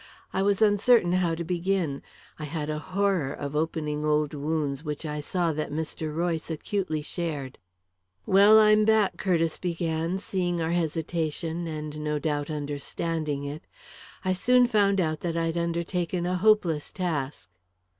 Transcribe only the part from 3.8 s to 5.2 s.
old wounds which I